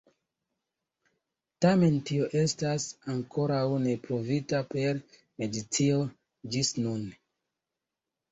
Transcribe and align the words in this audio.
Tamen 1.65 1.97
tio 2.09 2.29
estas 2.39 2.87
ankoraŭ 3.15 3.61
ne 3.85 3.93
pruvita 4.07 4.63
per 4.71 5.01
medicino 5.43 6.01
ĝis 6.55 6.73
nun. 6.87 7.05